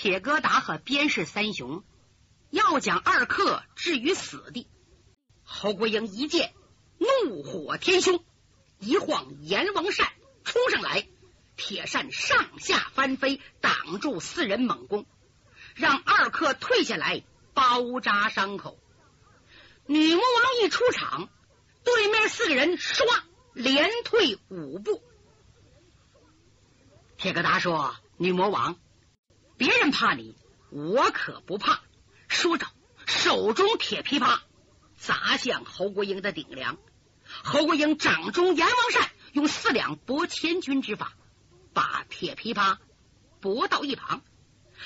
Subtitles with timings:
[0.00, 1.82] 铁疙瘩和边氏三雄
[2.50, 4.68] 要将二客置于死地。
[5.42, 6.54] 侯国英一见，
[6.98, 8.24] 怒火天凶，
[8.78, 10.12] 一晃阎王扇
[10.44, 11.08] 冲上来，
[11.56, 15.04] 铁扇上下翻飞，挡住四人猛攻，
[15.74, 18.78] 让二客退下来包扎伤口。
[19.86, 21.28] 女魔王一出场，
[21.82, 23.02] 对面四个人唰
[23.52, 25.02] 连退五步。
[27.16, 28.78] 铁疙瘩说：“女魔王，
[29.58, 30.34] 别人怕你，
[30.70, 31.80] 我可不怕。”
[32.28, 32.66] 说着，
[33.06, 34.38] 手中铁琵琶
[34.96, 36.78] 砸向侯国英的顶梁。
[37.44, 41.12] 侯国英掌中阎王扇，用四两拨千钧之法，
[41.74, 42.78] 把铁琵琶
[43.40, 44.22] 拨到一旁。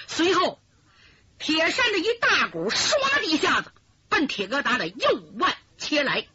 [0.08, 0.60] 随后，
[1.38, 3.70] 铁扇的一大股唰的一下子。
[4.08, 6.28] 奔铁疙瘩的右腕切来，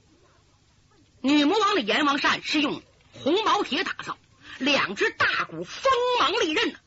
[1.21, 2.81] 女魔王的阎王扇是用
[3.11, 4.17] 红毛铁打造，
[4.57, 6.79] 两只大骨锋芒利刃呢。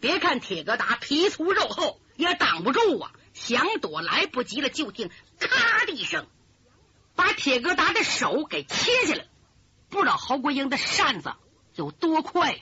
[0.00, 3.12] 别看铁疙瘩皮粗肉厚，也挡不住啊！
[3.34, 6.26] 想躲来不及了，就听咔的一声，
[7.14, 9.26] 把铁疙瘩的手给切下来。
[9.88, 11.32] 不知道侯国英的扇子
[11.74, 12.58] 有多快，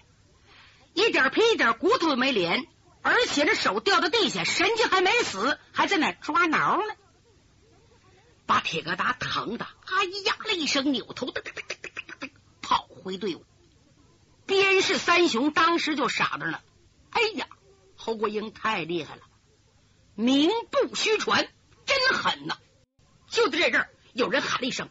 [0.92, 2.66] 一点皮一点骨头都没连，
[3.02, 6.94] 而且这手掉到地下，神经还没死，还在那抓挠呢。
[8.44, 13.44] 把铁疙瘩疼的哎呀了一声，扭头噔噔噔噔噔噔跑回队伍。
[14.46, 16.62] 边氏三雄当时就傻着了。
[17.16, 17.46] 哎呀，
[17.96, 19.22] 侯国英太厉害了，
[20.14, 21.48] 名不虚传，
[21.86, 22.58] 真狠呐！
[23.26, 24.90] 就在这阵儿，有人喊了一声：“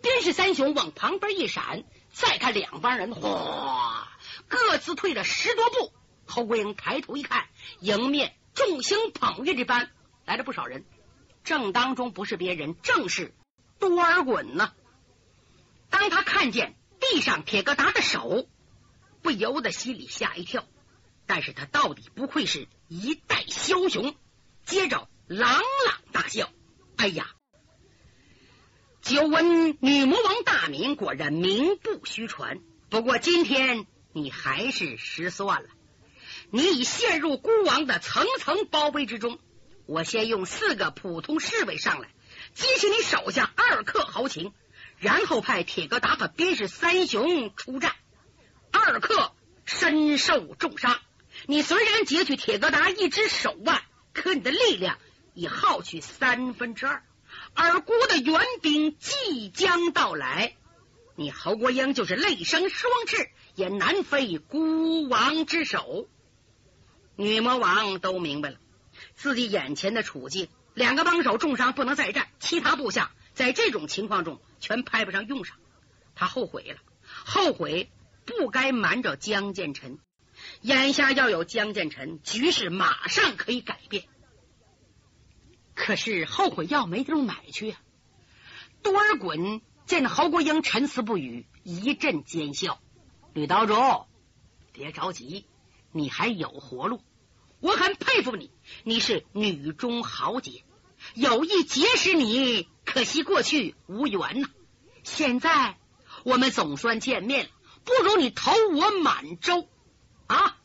[0.00, 4.08] 边氏三雄往旁边一闪，再看两帮人，哗，
[4.46, 5.92] 各自退了十多步。
[6.26, 7.48] 侯国英抬头一看，
[7.80, 8.36] 迎面。
[8.54, 9.90] 众星捧月这般
[10.24, 10.84] 来了不少人，
[11.42, 13.34] 正当中不是别人，正是
[13.80, 14.72] 多尔衮呢。
[15.88, 16.76] 当他看见
[17.10, 18.46] 地上铁疙瘩的手，
[19.20, 20.64] 不由得心里吓一跳。
[21.26, 24.14] 但是他到底不愧是一代枭雄，
[24.64, 25.62] 接着朗朗
[26.12, 26.48] 大笑
[26.96, 27.26] ：“哎呀，
[29.02, 32.60] 久闻女魔王大名，果然名不虚传。
[32.88, 35.68] 不过今天你还是失算了。”
[36.52, 39.38] 你已陷入孤王的层层包围之中。
[39.86, 42.08] 我先用四个普通侍卫上来
[42.54, 44.52] 激起你手下二客豪情，
[45.00, 47.92] 然后派铁疙瘩和边氏三雄出战。
[48.70, 49.32] 二客
[49.64, 51.00] 身受重伤，
[51.46, 54.98] 你虽然截取铁疙瘩一只手腕，可你的力量
[55.34, 57.02] 已耗去三分之二。
[57.54, 60.56] 而孤的援兵即将到来，
[61.16, 66.08] 你侯国英就是泪生双翅，也难飞孤王之手。
[67.16, 68.56] 女魔王都明白了
[69.14, 75.58] 自己眼前的处境，两个帮手重伤不能再战，其他部下在这种情况中全派不上用场。
[76.14, 77.90] 他后悔了，后悔
[78.24, 79.98] 不该瞒着江建臣。
[80.62, 84.04] 眼下要有江建臣，局势马上可以改变。
[85.74, 87.80] 可是后悔药没地方买去啊！
[88.82, 92.80] 多尔衮见侯国英沉思不语，一阵奸笑
[93.32, 93.74] ：“吕道主，
[94.72, 95.46] 别着急，
[95.92, 97.02] 你还有活路。”
[97.60, 98.50] 我很佩服你，
[98.84, 100.64] 你是女中豪杰，
[101.14, 104.48] 有意结识你，可惜过去无缘呐。
[105.02, 105.76] 现在
[106.24, 107.50] 我们总算见面了，
[107.84, 109.68] 不如你投我满洲
[110.26, 110.56] 啊！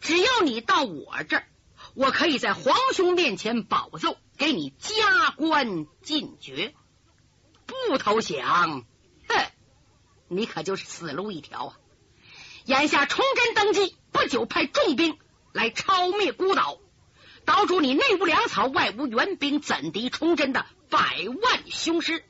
[0.00, 1.46] 只要你到我这儿，
[1.94, 6.74] 我可以在皇兄面前保奏，给你加官进爵。
[7.66, 8.84] 不投降，
[9.28, 9.46] 哼，
[10.28, 11.76] 你可就是死路一条啊！
[12.64, 15.18] 眼下崇祯登基不久，派重兵。
[15.52, 16.78] 来抄灭孤岛，
[17.44, 22.24] 岛主你内无粮草，外无援兵，怎敌崇祯的百万雄师？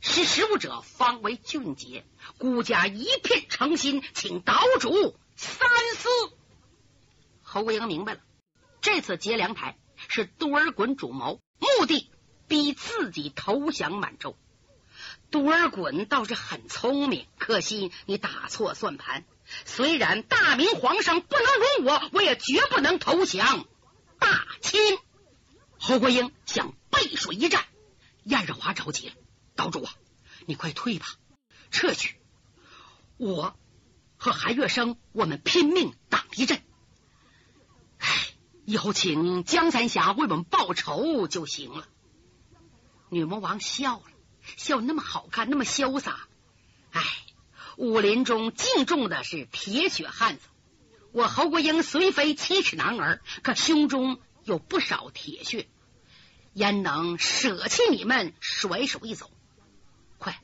[0.00, 2.06] 识时务者方为俊杰。
[2.38, 6.08] 孤家一片诚心，请岛主三思。
[7.42, 8.20] 侯国英明白了，
[8.80, 9.76] 这次劫粮台
[10.08, 12.08] 是多尔衮主谋，目的
[12.46, 14.36] 逼自己投降满洲。
[15.30, 19.24] 多尔衮倒是很聪明，可惜你打错算盘。
[19.64, 23.66] 虽然大明皇上不能容我，我也绝不能投降
[24.20, 24.80] 大清。
[25.78, 27.64] 侯国英想背水一战，
[28.24, 29.14] 燕日华着急了
[29.56, 29.92] ：“岛主啊，
[30.46, 31.06] 你快退吧，
[31.70, 32.16] 撤去！
[33.16, 33.56] 我
[34.16, 36.62] 和韩月生，我们拼命挡一阵。
[37.98, 38.08] 哎，
[38.64, 41.88] 以后请江三侠为我们报仇就行了。”
[43.10, 44.04] 女魔王笑了，
[44.56, 46.28] 笑那么好看，那么潇洒。
[46.90, 47.02] 哎。
[47.76, 50.42] 武林中敬重的是铁血汉子，
[51.12, 55.66] 我侯国英虽非七尺男儿，可胸中有不少铁血，
[56.60, 59.30] 焉能舍弃你们，甩手一走？
[60.18, 60.38] 快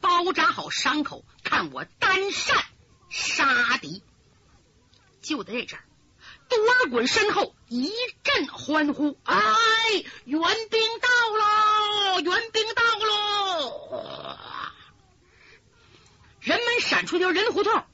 [0.00, 2.64] 包扎好伤口，看我单扇
[3.10, 4.02] 杀敌。
[5.20, 5.84] 就在这阵儿，
[6.48, 7.92] 多尔衮身后一
[8.22, 9.36] 阵欢呼：“哎，
[10.24, 12.20] 援兵到喽！
[12.20, 14.38] 援兵到喽！”
[16.40, 17.84] 人们闪出条人胡同，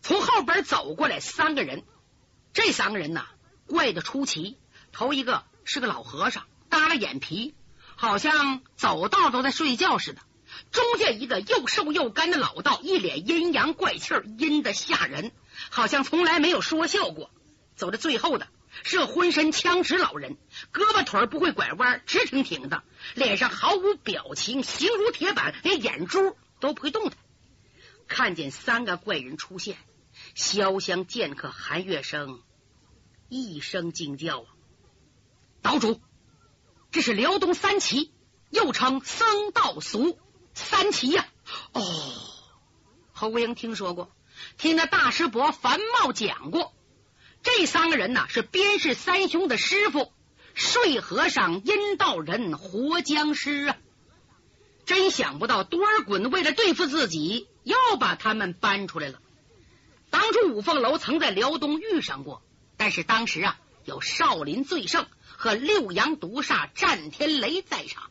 [0.00, 1.82] 从后边走过来三个人。
[2.52, 3.26] 这三个人呐，
[3.66, 4.56] 怪得出奇。
[4.92, 7.54] 头一个是个老和尚，耷了眼皮，
[7.94, 10.20] 好像走道都在睡觉似的。
[10.72, 15.30] 中间一个又瘦又干的老道，一脸阴阳怪气，阴的吓人，
[15.70, 17.30] 好像从来没有说笑过。
[17.76, 18.48] 走到最后的
[18.82, 20.36] 是个浑身枪直老人，
[20.72, 22.82] 胳膊腿不会拐弯，直挺挺的，
[23.14, 27.16] 脸上毫无表情，形如铁板，连眼珠都不会动弹。
[28.08, 29.76] 看见三个怪人出现，
[30.36, 32.42] 潇湘剑客韩月生
[33.28, 34.46] 一声惊叫啊！
[35.62, 36.00] 岛主，
[36.94, 38.12] 这是辽东三奇，
[38.50, 40.16] 又称僧道俗
[40.54, 41.26] 三奇呀！
[41.72, 41.82] 哦，
[43.12, 44.12] 侯国英听说过，
[44.58, 46.72] 听那大师伯樊茂讲过，
[47.42, 50.12] 这三个人呢是边氏三兄的师傅，
[50.54, 53.76] 睡和尚、阴道人、活僵尸啊！
[54.86, 57.48] 真想不到多尔衮为了对付自己。
[57.64, 59.18] 又把他们搬出来了。
[60.10, 62.42] 当初五凤楼曾在辽东遇上过，
[62.76, 68.10] 但是当时啊有少林最圣和六阳毒煞战天雷在场。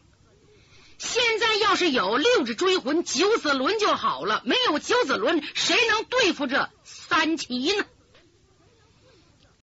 [0.97, 7.85] 现在要是有六指追魂九子轮就好了，没有九子轮，谁能对付这三奇呢？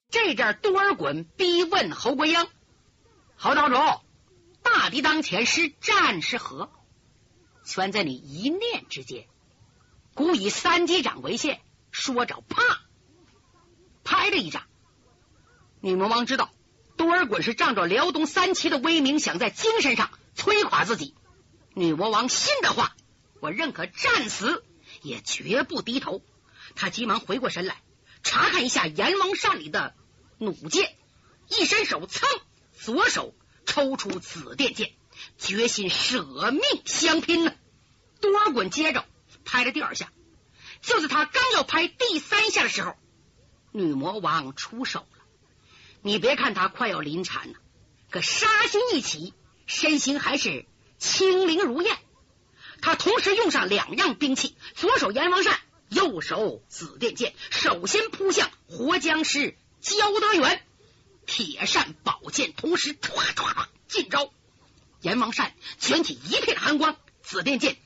[0.09, 2.47] 这阵多尔衮逼问侯国英
[3.35, 3.75] ：“侯道主，
[4.63, 6.71] 大敌当前，是战是和？
[7.65, 9.27] 全在你一念之间。”
[10.15, 11.61] 故以三击掌为限，
[11.91, 12.81] 说着，啪，
[14.03, 14.63] 拍了一掌。
[15.87, 16.51] 女魔王知道
[16.97, 21.15] 多尔衮是仗着辽东三旗的威名，想在精神上摧垮自己。
[21.73, 22.93] 女魔王信的话，
[23.39, 24.65] 我认可战死，
[25.01, 26.21] 也绝不低头。
[26.75, 27.81] 他急忙回过神来，
[28.21, 29.95] 查看一下阎王扇里的
[30.37, 30.93] 弩箭，
[31.47, 32.25] 一伸手，噌，
[32.77, 33.33] 左手
[33.65, 34.91] 抽出紫电剑，
[35.37, 37.53] 决心舍命相拼呢。
[38.19, 39.05] 多尔衮接着。
[39.45, 40.11] 拍了第二下，
[40.81, 42.97] 就在他刚要拍第三下的时候，
[43.71, 45.07] 女魔王出手。
[46.07, 47.59] 你别看他快要临产了，
[48.09, 49.33] 可杀心一起，
[49.65, 50.65] 身形还是
[50.97, 51.97] 轻灵如燕。
[52.81, 55.59] 他同时用上两样兵器，左手阎王扇，
[55.89, 60.63] 右手紫电剑，首先扑向活僵尸焦德元。
[61.25, 64.31] 铁扇宝剑同时唰唰进招，
[65.01, 67.77] 阎王扇卷起一片寒光，紫电剑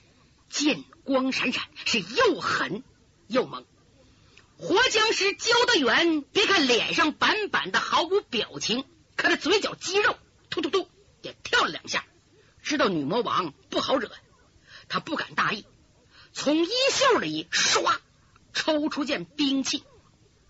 [0.48, 0.84] 剑。
[1.04, 2.84] 光闪闪，是又狠
[3.28, 3.66] 又猛。
[4.62, 8.86] 活僵尸焦德元，别看脸上板板的毫无表情，
[9.16, 10.16] 可那嘴角肌肉
[10.52, 10.88] 突突突
[11.24, 12.06] 也跳了两下，
[12.62, 14.12] 知道女魔王不好惹，
[14.88, 15.66] 他不敢大意，
[16.32, 17.98] 从衣袖里唰
[18.54, 19.80] 抽出件兵器，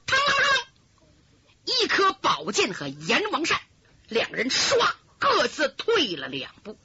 [0.06, 3.62] 嘡嘡嘡，一颗宝剑和阎王扇，
[4.10, 4.76] 两人唰
[5.20, 6.78] 各自退了两步。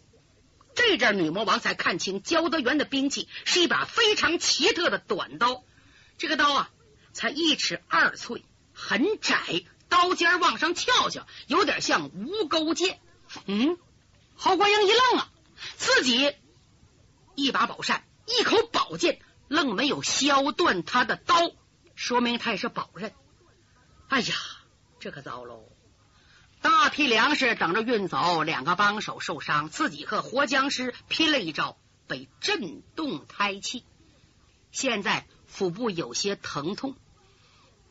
[0.77, 5.65] 这阵女魔王才看清焦德元的兵器是一把非常奇特的短刀，
[6.19, 6.71] 这个刀啊
[7.17, 8.43] 才一尺二寸，
[8.75, 13.01] 很窄，刀尖往上翘翘，有点像无钩剑。
[13.47, 13.79] 嗯，
[14.37, 15.33] 侯国英一愣啊，
[15.77, 16.35] 自己
[17.35, 19.19] 一把宝扇，一口宝剑，
[19.49, 21.53] 愣没有削断他的刀，
[21.95, 23.15] 说明他也是宝刃。
[24.09, 24.35] 哎呀，
[25.01, 25.67] 这可糟喽！
[26.61, 33.85] 大批粮食等着运走，两个帮手受伤，自己和活僵尸拼了一招，被震动胎气，
[34.71, 36.95] 现在腹部有些疼痛。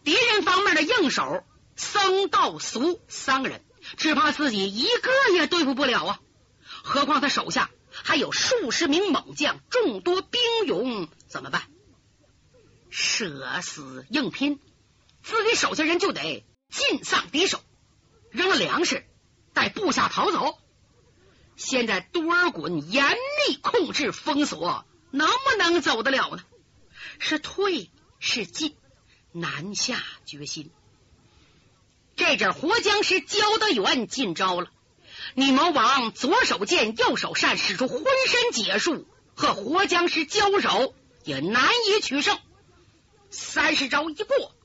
[0.06, 1.44] 敌人方面的硬手
[1.76, 3.62] 僧道俗三个人，
[3.98, 6.20] 只怕自己一个也对付不了啊！
[6.84, 11.64] 何况他手下还有数十名猛将，众多兵勇，怎么办？
[12.90, 14.60] 舍死硬拼，
[15.24, 17.60] 自己手下人就得尽丧敌手。
[18.30, 19.06] 扔了粮食，
[19.54, 20.58] 带部下逃走。
[21.56, 26.44] 现在多尔衮严密控制封锁，能不能走得了呢？
[27.18, 28.76] 是退是进，
[29.36, 30.72] 难下决心。
[32.16, 34.72] 这阵活僵尸焦德元进招了，
[35.34, 42.40] 女魔王左手剑，右手扇，使出浑身解数，和活僵尸交手也难以取胜。
[43.30, 44.56] 三十招一过，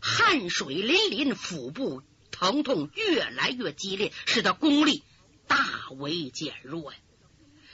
[0.00, 2.02] 汗水淋淋，腹部。
[2.38, 5.02] 疼痛越来越激烈，使得功力
[5.46, 6.98] 大为减弱呀！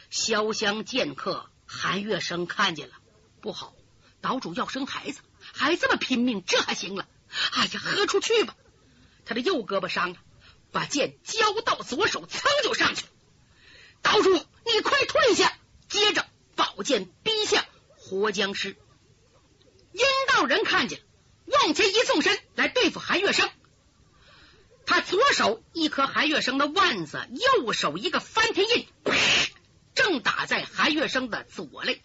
[0.09, 2.95] 潇湘剑客韩月生看见了，
[3.41, 3.75] 不好，
[4.21, 5.21] 岛主要生孩子，
[5.53, 7.07] 还这么拼命，这还行了？
[7.53, 8.57] 哎呀，喝出去吧！
[9.25, 10.19] 他的右胳膊伤了，
[10.73, 13.09] 把剑交到左手，噌就上去了。
[14.03, 15.57] 岛主，你快退下！
[15.89, 17.65] 接着宝剑逼向
[17.97, 18.77] 活僵尸，
[19.93, 20.65] 阴道人。
[20.65, 21.05] 看见了，
[21.47, 23.51] 往前一纵身来对付韩月生。
[24.85, 28.87] 他左手一颗韩月生的腕子，右手一个翻天印，
[29.95, 32.03] 正打在韩月生的左肋。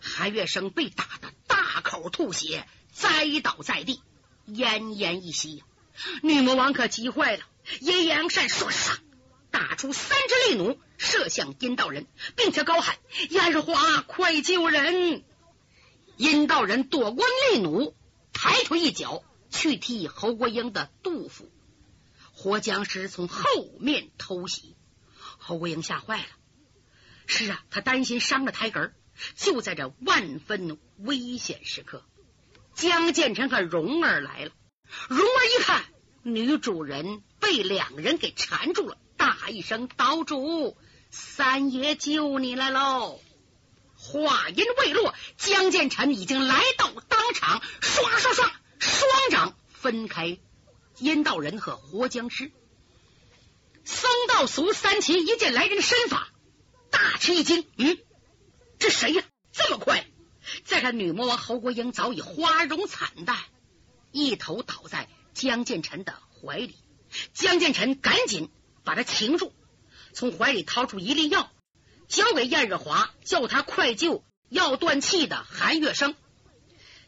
[0.00, 1.27] 韩月生被打的
[1.98, 4.00] 口吐血，栽倒在地，
[4.46, 5.64] 奄奄一息。
[6.22, 7.44] 女魔王可急坏了，
[7.80, 8.98] 阴阳扇唰唰
[9.50, 12.96] 打出三支利弩，射向阴道人，并且高喊
[13.30, 15.24] ：“燕日华，快救人！”
[16.16, 17.94] 阴道人躲过利弩，
[18.32, 21.50] 抬腿一脚去踢侯国英的肚腹。
[22.32, 23.42] 活僵尸从后
[23.80, 24.76] 面偷袭，
[25.16, 26.28] 侯国英吓坏了。
[27.26, 28.94] 是啊，他担心伤了胎根。
[29.36, 32.04] 就在这万分危险时刻，
[32.74, 34.52] 江建成和蓉儿来了。
[35.08, 35.84] 蓉儿一看
[36.22, 40.76] 女主人被两人给缠住了，大喊一声：“岛主，
[41.10, 43.20] 三爷救你来喽！”
[44.00, 50.38] 话音未落，江建成已经来到当场，唰唰唰，双掌分开。
[50.98, 52.50] 阴道人和活僵尸，
[53.84, 56.28] 僧道俗三奇一见来人身法，
[56.90, 57.64] 大吃一惊。
[57.76, 57.98] 嗯，
[58.78, 59.22] 这谁呀？
[59.52, 60.06] 这么快！
[60.64, 63.36] 再看女魔王侯国英早已花容惨淡，
[64.12, 66.76] 一头倒在江建成的怀里。
[67.32, 68.50] 江建成赶紧
[68.84, 69.52] 把他擒住，
[70.12, 71.50] 从怀里掏出一粒药，
[72.06, 76.14] 交给燕日华，叫他快救要断气的韩月生。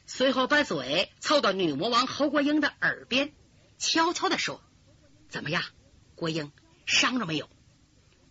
[0.07, 3.33] 随后把嘴凑到女魔王侯国英的耳边。
[3.79, 4.61] 悄悄的说
[5.31, 5.63] ：“怎么样，
[6.15, 6.53] 国英
[6.85, 7.49] 伤着没有？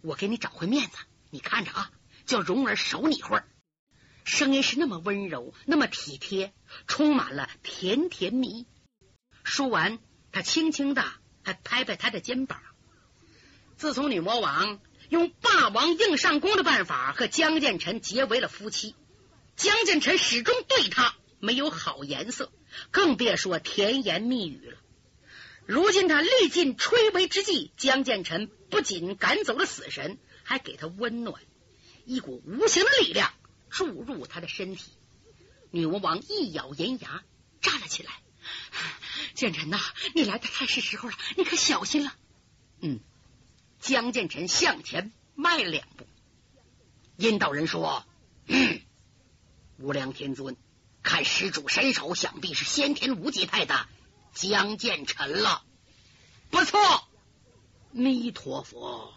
[0.01, 0.97] 我给你找回面子，
[1.31, 1.91] 你看着啊，
[2.29, 3.47] 叫蓉儿守你会儿。”
[4.23, 6.53] 声音是那么温柔，那么体贴，
[6.85, 8.67] 充满了甜甜蜜。
[9.43, 9.97] 说完，
[10.31, 11.03] 他轻轻的
[11.43, 12.61] 还拍拍他的肩膀。
[13.75, 18.93] 自从女魔王用霸王硬上弓的办法和江建成结为了夫妻，
[19.55, 22.51] 江建成始终对他没有好颜色，
[22.91, 24.77] 更别说甜言蜜语了。
[25.65, 31.41] 如今他历尽垂危之际，江建成不仅赶走了死神，还给他温暖，
[32.09, 33.31] 一股无形的力量
[33.69, 34.89] 注入他的身体。
[35.69, 37.23] 女魔王一咬银牙，
[37.61, 38.11] 站了起来
[39.35, 39.79] ：“建成呐，
[40.15, 42.15] 你来的太是时候了，你可小心了。”
[42.81, 42.99] 嗯，
[43.79, 46.07] 江建成向前迈了两步。
[47.15, 48.03] 阴道人说
[48.47, 48.81] ：“嗯，
[49.77, 50.57] 无量天尊，
[51.03, 53.87] 看施主身手，想必是先天无极派的。”
[54.33, 55.63] 江建成了，
[56.49, 57.07] 不错，
[57.91, 59.13] 弥陀佛。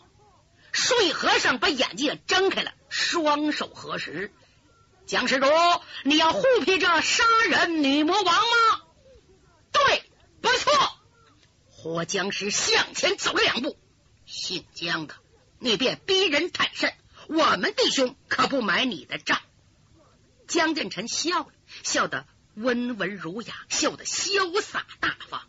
[0.73, 4.31] 睡和尚把眼睛也睁开了，双手合十。
[5.07, 5.47] 江施主，
[6.05, 8.83] 你要护庇这杀人女魔王吗？
[9.73, 10.11] 对，
[10.43, 10.73] 不错。
[11.71, 13.79] 活僵尸向前走了两步，
[14.27, 15.15] 姓江的，
[15.59, 16.95] 你别逼人太甚，
[17.29, 19.41] 我们弟兄可不买你的账。
[20.47, 21.49] 江建成笑了，
[21.83, 22.27] 笑得。
[22.55, 25.41] 温文儒雅，笑得潇洒大方。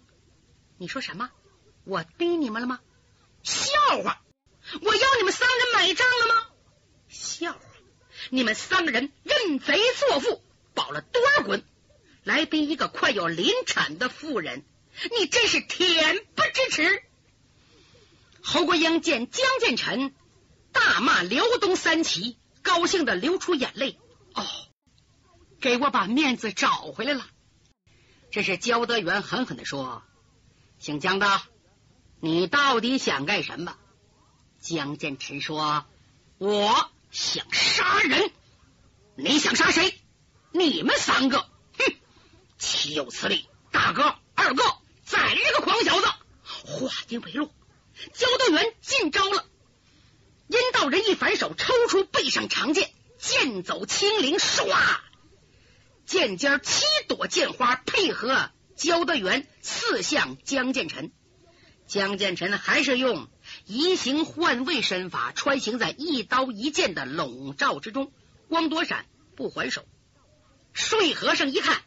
[0.77, 1.29] 你说什么？
[1.83, 2.79] 我逼你们了吗？
[3.43, 4.21] 笑话！
[4.81, 6.47] 我要你们三人买账了吗？
[7.13, 7.59] 笑话！
[8.29, 10.43] 你们三个人认贼作父，
[10.73, 11.63] 保了多少滚，
[12.23, 14.65] 来逼一个快要临产的妇人，
[15.17, 17.03] 你真是恬不知耻！
[18.41, 20.13] 侯国英见江建成
[20.71, 23.97] 大骂辽东三旗，高兴的流出眼泪。
[24.33, 24.45] 哦。
[25.61, 27.25] 给我把面子找回来了！
[28.31, 30.03] 这是焦德元狠狠的说
[30.77, 31.41] ：“姓江的，
[32.19, 33.77] 你到底想干什么？”
[34.59, 35.85] 江建成说
[36.37, 38.31] ：“我想杀人。
[39.15, 39.97] 你想杀谁？
[40.51, 41.39] 你们三个！
[41.39, 41.95] 哼，
[42.57, 43.47] 岂有此理！
[43.71, 44.63] 大哥、二哥，
[45.05, 46.07] 宰了这个狂小子！”
[46.43, 47.53] 话音未落，
[48.13, 49.45] 焦德元进招了。
[50.47, 54.67] 阴道人一反手，抽出背上长剑，剑走轻灵，唰！
[56.05, 61.11] 剑尖七朵剑花配合焦德元刺向江建成，
[61.87, 63.29] 江建成还是用
[63.65, 68.11] 移形换位身法穿行在一刀一剑的笼罩之中，
[68.49, 69.05] 光躲闪
[69.35, 69.85] 不还手。
[70.73, 71.81] 睡和尚一看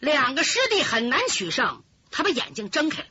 [0.00, 3.08] 两个师弟很难取胜，他把眼睛睁开了，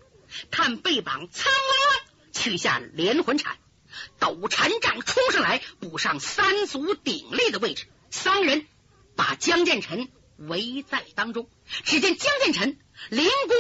[0.50, 2.00] 看背膀苍乱
[2.34, 3.58] 取下连环铲，
[4.20, 8.66] 抖禅杖冲上来补上三足鼎立的位置，三人。
[9.16, 11.50] 把江建成围在当中，
[11.84, 12.78] 只见江建成
[13.10, 13.58] 凌功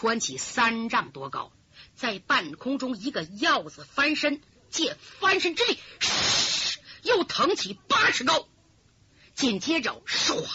[0.00, 1.52] 窜起三丈多高，
[1.94, 4.40] 在半空中一个鹞子翻身，
[4.70, 5.78] 借翻身之力，
[7.02, 8.48] 又腾起八尺高。
[9.34, 10.48] 紧接着，唰，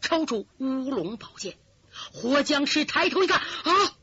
[0.00, 1.58] 抽出乌龙宝剑。
[2.12, 3.96] 活僵尸抬头一看，啊，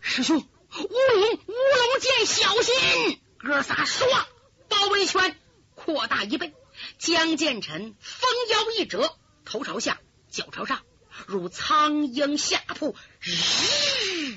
[0.00, 0.42] 师兄，乌
[0.78, 3.20] 龙乌龙剑，小心！
[3.36, 4.24] 哥仨唰，
[4.70, 5.38] 包围圈
[5.74, 6.54] 扩大一倍。
[6.96, 10.00] 江建成风腰一折，头朝下，
[10.30, 10.80] 脚朝上，
[11.26, 14.36] 如苍鹰下扑，日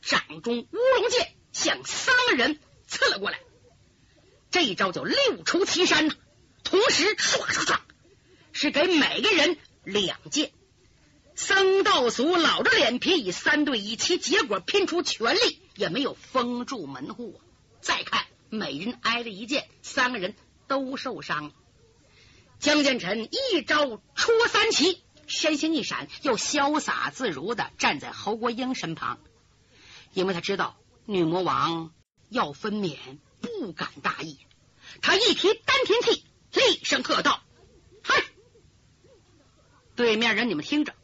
[0.00, 3.38] 掌中乌龙剑向三个人刺了过来。
[4.50, 6.14] 这一招叫六出奇山呐，
[6.64, 7.78] 同时唰唰唰，
[8.52, 10.52] 是给每个人两剑。
[11.34, 17.40] 僧道俗老着脸皮，以三对一，其结果拼出全力也没有封住门户啊。
[17.80, 20.34] 再看，每人挨了一剑，三个人
[20.68, 21.52] 都受伤。
[22.58, 29.18] 江建成一招出三旗，身形一闪，又潇洒自如的站在侯国英身旁，
[30.12, 31.92] 因为他知道女魔王
[32.28, 32.98] 要分娩。
[33.40, 34.38] 不敢大意，
[35.00, 37.42] 他一提丹田气，厉声喝道
[38.04, 38.22] ：“嗨！
[39.96, 40.94] 对面人，你们听着，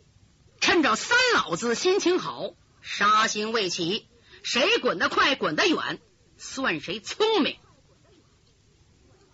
[0.60, 4.06] 趁着三老子心情好，杀心未起，
[4.44, 6.00] 谁滚得快，滚得远，
[6.36, 7.58] 算谁聪明。”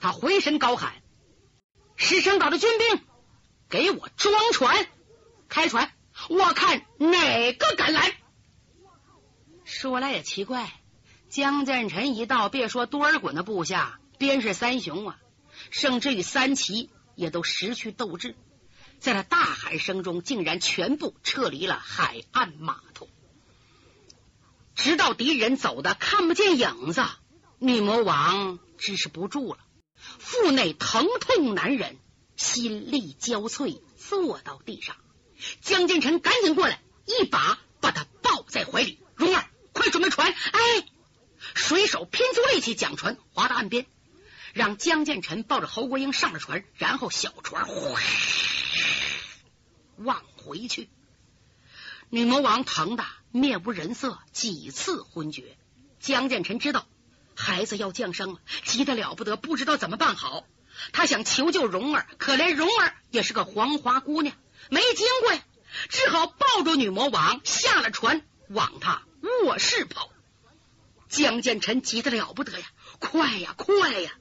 [0.00, 1.02] 他回身高喊
[1.96, 3.06] ：“石城岛的军兵，
[3.74, 4.86] 给我装船，
[5.48, 5.92] 开船！
[6.28, 8.16] 我看哪个敢来！”
[9.66, 10.72] 说来也奇怪。
[11.28, 15.18] 江建臣一到，别说多尔衮的部下，边是三雄啊，
[15.70, 18.36] 甚至于三旗也都失去斗志，
[19.00, 23.08] 在那大喊声中，竟然全部撤离了海岸码头。
[24.76, 27.04] 直到敌人走的看不见影子，
[27.58, 29.58] 女魔王支持不住了，
[29.96, 31.96] 腹内疼痛难忍，
[32.36, 34.96] 心力交瘁，坐到地上。
[35.60, 40.86] 江建成赶紧过来，一把把他抱在怀里：“蓉儿，快准备船！”哎。
[41.54, 43.86] 水手拼足力气将船划到岸边，
[44.54, 48.00] 让江建成抱着侯国英上了船，然后小船哗
[49.96, 50.88] 往回去。
[52.08, 55.56] 女魔王疼的面无人色，几次昏厥。
[56.00, 56.86] 江建成知道
[57.34, 60.44] 孩子要降生了，急得了不得，不知道怎么办好。
[60.92, 64.36] 他想求救蓉儿，可怜蓉儿也是个黄花姑娘，
[64.70, 65.42] 没经过呀，
[65.88, 69.02] 只好抱住女魔王下了船，往他
[69.44, 70.10] 卧室跑。
[71.08, 72.66] 江建臣急得了不得呀！
[72.98, 74.12] 快呀，快呀！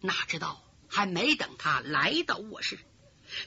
[0.00, 2.78] 哪知道还没等他来到卧室，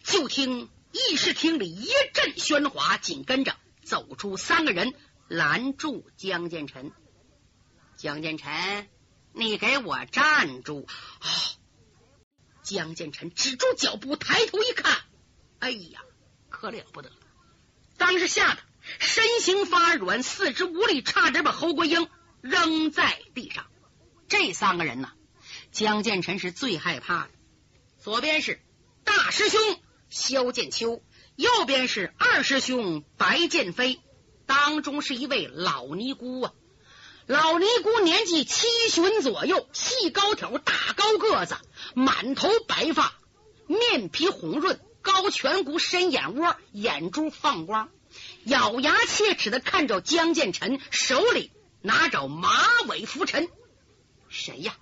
[0.04, 4.93] 就听议事厅里一阵喧哗，紧跟着走出三个人，
[5.30, 6.91] 拦住江建臣。
[7.95, 8.89] 江建臣，
[9.32, 10.86] 你给我站住！
[11.19, 11.28] 啊！
[12.73, 14.97] 江建成止住脚步，抬头一看，
[15.60, 16.01] 哎呀，
[16.49, 17.15] 可了不得了！
[17.97, 18.62] 当时吓得
[18.99, 22.10] 身形发软，四肢无力，差点把侯国英。
[22.41, 23.67] 扔在地上，
[24.27, 25.12] 这三个人呢？
[25.71, 27.29] 江建成是最害怕的。
[27.99, 28.60] 左边是
[29.03, 29.62] 大师兄
[30.10, 31.03] 萧剑秋，
[31.36, 34.01] 右边是二师兄白剑飞，
[34.47, 36.53] 当中是一位老尼姑啊。
[37.27, 41.55] 老尼姑年纪七旬左右，细高挑，大高个子，
[41.93, 43.13] 满头白发，
[43.67, 47.89] 面皮红润，高颧骨，深眼窝，眼珠放光，
[48.45, 51.51] 咬牙切齿的看着江建臣，手里。
[51.84, 53.49] 拿着马尾拂尘，
[54.30, 54.77] 谁呀？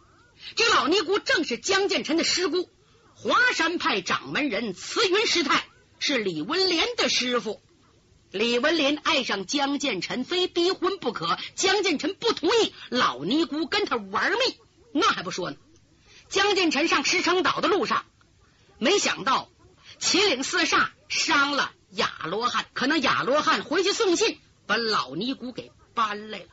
[0.58, 2.69] 这老尼姑正是江建臣的师姑，
[3.15, 5.65] 华山派掌门人慈云师太，
[6.00, 7.62] 是李文莲的师傅。
[8.32, 11.38] 李文莲爱上江建臣，非逼婚不可。
[11.56, 14.39] 江建臣不同意，老尼姑跟他玩命，
[14.91, 15.56] 那还不说呢。
[16.30, 18.06] 江建臣上石城岛的路上，
[18.78, 19.50] 没想到
[19.98, 26.46] 秦岭四煞伤了亚罗汉，可能亚罗汉回去送信，把老尼姑给搬来了。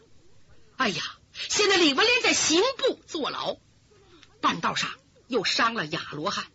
[0.77, 1.03] 哎呀！
[1.51, 3.59] 现在李文莲在刑部坐牢，
[4.41, 4.89] 半道上
[5.29, 6.47] 又伤了亚罗汉，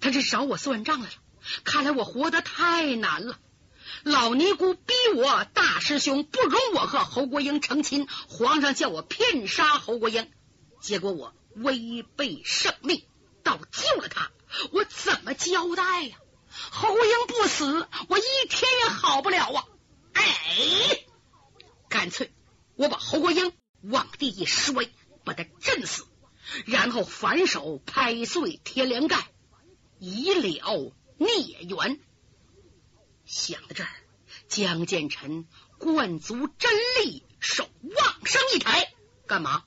[0.00, 1.14] 他这找我算账来了。
[1.64, 3.38] 看来我活得太难了。
[4.04, 10.30] 老尼姑逼我大师兄不容我和侯国英成亲，皇上叫我骗杀侯国英，
[10.80, 13.04] 结果我违背圣命，
[13.42, 14.30] 倒救了他，
[14.72, 16.18] 我怎么交代呀？
[16.48, 19.66] 侯英不死，我一天也好不了啊！
[20.14, 21.04] 哎，
[21.88, 22.32] 干脆。
[22.76, 24.90] 我把侯国英往地一摔，
[25.24, 26.06] 把他震死，
[26.66, 29.30] 然后反手拍碎天灵盖，
[29.98, 31.98] 以了孽缘。
[33.24, 33.90] 想到这儿，
[34.48, 35.46] 江建成
[35.78, 36.70] 灌足真
[37.02, 38.92] 力，手往上一抬，
[39.26, 39.64] 干嘛？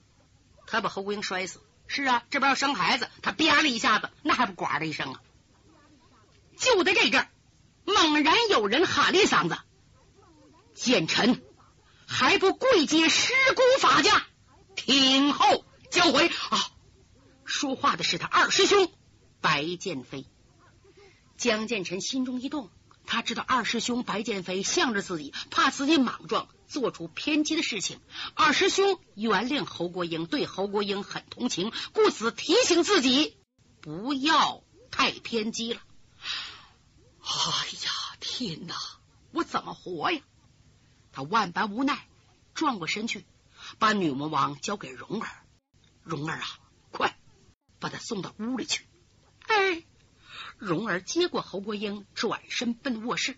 [0.67, 1.61] 他把侯国英摔死。
[1.91, 5.21] 是啊，这边要生孩子，他啪了一下子，那还不呱的一声啊！
[6.55, 7.27] 就在这阵，
[7.83, 9.57] 猛然有人喊了一嗓子
[10.75, 11.41] ：“建成！”
[12.05, 14.23] 还不跪接师姑法家，
[14.75, 16.59] 听候交回啊！
[17.43, 18.91] 说话的是他二师兄
[19.41, 20.27] 白剑飞。
[21.37, 22.69] 江建成心中一动，
[23.09, 27.99] 他知道二师兄白剑飞向着自己，怕自己莽撞做出偏激的事情。
[28.35, 33.35] 二师兄原谅侯国英，对侯国英很同情，故此提醒自己
[33.81, 35.81] 不要太偏激了。
[37.19, 38.75] 哎呀天哪，
[39.31, 40.21] 我怎么活呀？
[41.11, 42.07] 他万般无奈，
[42.53, 43.25] 转过身去，
[43.79, 45.27] 把女魔王交给蓉儿。
[46.03, 46.47] 蓉儿啊，
[46.91, 47.17] 快
[47.79, 48.85] 把他送到屋里去。
[49.47, 49.83] 哎，
[50.59, 53.37] 蓉儿接过侯国英，转身奔卧室。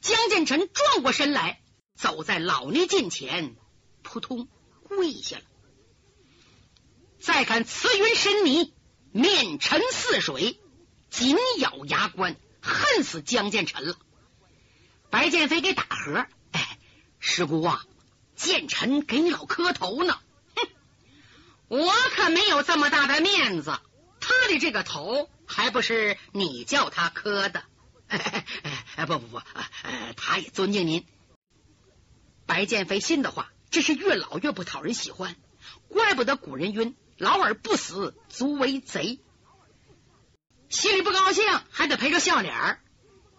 [0.00, 1.60] 江建成转过身来，
[1.94, 3.56] 走在老尼近前，
[4.02, 4.48] 扑通
[4.84, 5.42] 跪下了。
[7.18, 8.72] 再看慈云深泥，
[9.10, 10.58] 面沉似水，
[11.10, 13.98] 紧咬牙关，恨死江建成了。
[15.10, 16.78] 白剑飞给打和，哎，
[17.18, 17.84] 师姑啊，
[18.36, 20.18] 建臣给你老磕头呢。
[20.54, 20.68] 哼，
[21.66, 23.78] 我可没有这么大的面子，
[24.20, 27.62] 他的这个头还不是你叫他磕的。
[28.06, 28.46] 哎
[28.96, 29.42] 哎不不不，
[30.16, 31.04] 他也尊敬您。
[32.46, 35.36] 白剑飞信的话，这是越老越不讨人喜欢，
[35.88, 39.20] 怪不得古人云：“老而不死，足为贼。”
[40.70, 42.80] 心里不高兴，还得陪着笑脸儿。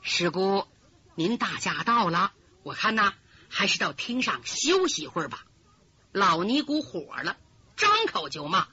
[0.01, 0.65] 师姑，
[1.15, 3.13] 您大驾到了，我看呐，
[3.49, 5.45] 还是到厅上休息一会儿吧。
[6.11, 7.37] 老尼姑火了，
[7.75, 8.67] 张口就骂：“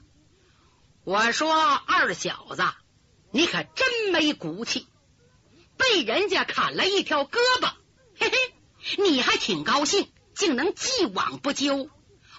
[1.03, 2.63] 我说二小子，
[3.31, 4.87] 你可真没骨气！”
[5.77, 7.71] 被人家砍了一条胳膊，
[8.19, 8.37] 嘿嘿，
[8.97, 11.75] 你还挺高兴，竟能既往不咎。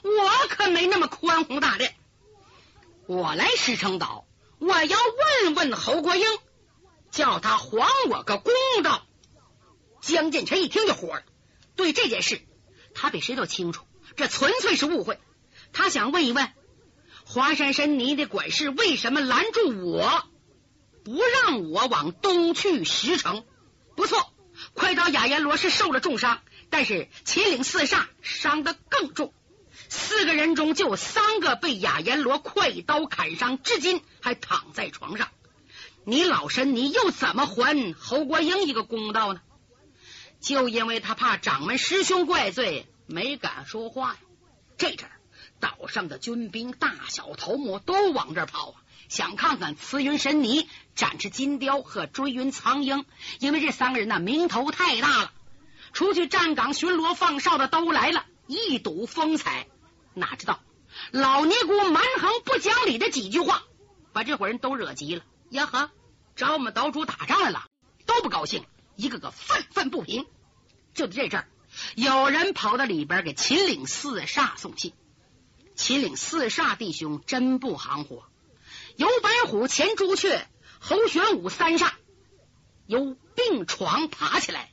[0.02, 1.90] 我可没那么宽宏大量。
[3.06, 4.26] 我来石城岛，
[4.58, 4.98] 我要
[5.44, 6.24] 问问侯国英，
[7.10, 9.06] 叫他还我个公道。
[10.00, 11.22] 江建成一听就火了，
[11.76, 12.40] 对这件事，
[12.94, 13.84] 他比谁都清楚，
[14.16, 15.18] 这纯粹是误会。
[15.72, 16.52] 他想问一问
[17.24, 20.24] 华山神尼的管事，为什么拦住我？
[21.04, 23.44] 不让我往东去石城，
[23.96, 24.32] 不错。
[24.74, 29.32] 快刀雅阎罗是受了重伤，但是秦岭四煞伤得更重。
[29.88, 35.28] 四个人中就有三个被雅阎罗快刀砍伤，至今还躺在床上。
[36.04, 39.40] 你老身，你又怎么还侯国英一个公道呢？
[40.40, 44.18] 就因为他怕掌门师兄怪罪，没敢说话呀。
[44.76, 45.08] 这阵
[45.58, 48.79] 岛上的军兵大小头目都往这跑啊。
[49.10, 53.04] 想看看慈云神尼、展翅金雕和追云苍鹰，
[53.40, 55.32] 因为这三个人呢名头太大了，
[55.92, 59.66] 出去站岗巡逻放哨的都来了，一睹风采。
[60.14, 60.60] 哪知道
[61.10, 63.64] 老尼姑蛮横不讲理的几句话，
[64.12, 65.24] 把这伙人都惹急了。
[65.50, 65.90] 呀呵，
[66.36, 67.66] 找我们岛主打仗来了，
[68.06, 70.24] 都不高兴，一个个愤愤不平。
[70.94, 71.48] 就在这阵儿，
[71.96, 74.92] 有人跑到里边给秦岭四煞送信。
[75.74, 78.22] 秦岭四煞弟兄真不含糊。
[79.00, 80.46] 由白虎、前朱雀、
[80.78, 81.90] 侯玄武三煞
[82.86, 84.70] 由病床爬起来，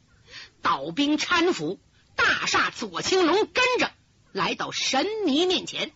[0.61, 1.79] 倒兵搀扶，
[2.17, 3.89] 大煞左青龙跟着
[4.33, 5.93] 来到神尼面前。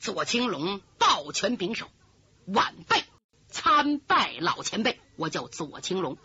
[0.00, 1.90] 左青龙抱拳拱手
[2.48, 3.04] ：“晚辈
[3.50, 6.16] 参拜老前辈，我叫左青龙。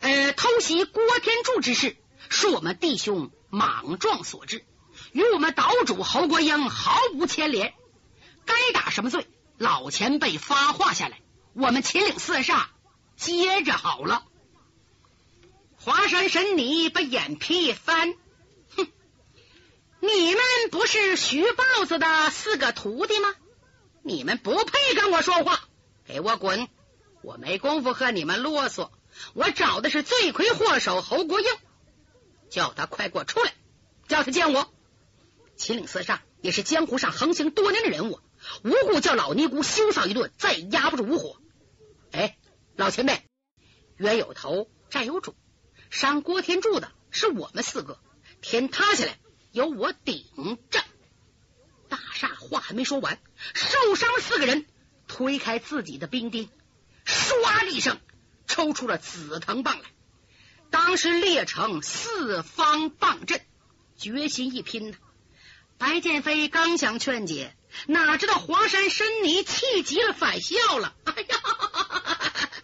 [0.00, 1.96] 呃，偷袭郭天柱之事
[2.28, 4.64] 是我们弟兄莽撞所致，
[5.12, 7.72] 与我们岛主侯国英毫无牵连，
[8.44, 11.20] 该打什么罪？”老前辈发话下来，
[11.52, 12.66] 我们秦岭四煞
[13.16, 14.24] 接着好了。
[15.76, 18.14] 华山神尼把眼皮一翻，
[18.76, 18.88] 哼，
[20.00, 23.34] 你们不是徐豹子的四个徒弟吗？
[24.02, 25.60] 你们不配跟我说话，
[26.04, 26.68] 给我滚！
[27.22, 28.90] 我没工夫和你们啰嗦，
[29.34, 31.46] 我找的是罪魁祸首侯国英，
[32.50, 33.52] 叫他快给我出来，
[34.08, 34.72] 叫他见我。
[35.56, 38.20] 秦岭四煞也是江湖上横行多年的人物。
[38.62, 41.40] 无故叫老尼姑羞臊一顿，再压不住无火。
[42.12, 42.36] 哎，
[42.76, 43.22] 老前辈，
[43.96, 45.34] 冤有头债有主，
[45.90, 47.98] 伤郭天柱的是我们四个，
[48.40, 49.18] 天塌下来
[49.52, 50.24] 由我顶
[50.70, 50.84] 着。
[51.88, 53.18] 大煞话还没说完，
[53.54, 54.66] 受伤四个人
[55.08, 56.48] 推开自己的兵丁，
[57.04, 57.98] 唰的一声
[58.46, 59.84] 抽出了紫藤棒来。
[60.70, 63.40] 当时列成四方棒阵，
[63.96, 64.96] 决心一拼呢。
[65.78, 67.54] 白剑飞刚想劝解。
[67.86, 70.94] 哪知道华山深泥气急了，反笑了。
[71.04, 71.40] 哎呀，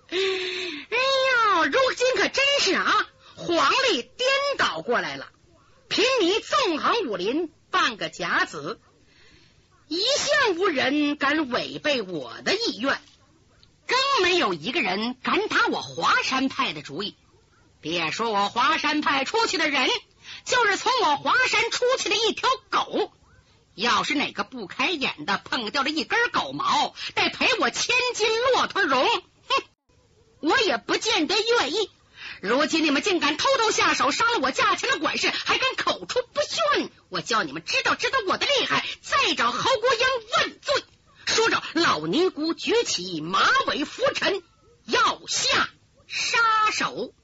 [0.08, 5.28] 哎呀，如今可真是啊，皇历颠倒过来了。
[5.88, 8.80] 凭你纵横武林半个甲子，
[9.88, 13.00] 一向无人敢违背我的意愿，
[13.86, 17.16] 更没有一个人敢打我华山派的主意。
[17.80, 19.88] 别说我华山派出去的人，
[20.44, 23.12] 就是从我华山出去的一条狗。
[23.80, 29.06] 要是哪个不开眼的碰掉了一根狗毛，得赔我千斤骆驼绒。
[29.06, 29.62] 哼，
[30.40, 31.90] 我也不见得愿意。
[32.42, 40.00] 如今你们竟敢偷偷下手，伤了我驾前的管事，还敢口出不逊，我叫你们知道知道我的厉害，再找侯国英
[40.36, 40.84] 问罪。
[41.24, 44.42] 说着，老尼姑举起马尾拂尘，
[44.84, 45.70] 要下
[46.06, 46.38] 杀
[46.70, 47.14] 手。